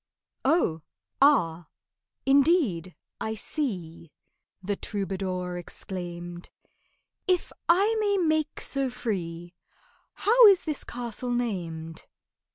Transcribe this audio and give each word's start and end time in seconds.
"Oh, 0.43 0.81
ah!—indeed—I 1.21 3.35
see," 3.35 4.11
The 4.63 4.75
troubadour 4.75 5.57
exclaimed— 5.57 6.49
"If 7.27 7.51
I 7.69 7.95
may 7.99 8.17
make 8.17 8.59
so 8.61 8.89
free, 8.89 9.53
How 10.13 10.47
is 10.47 10.65
this 10.65 10.83
castle 10.83 11.29
named?" 11.29 12.07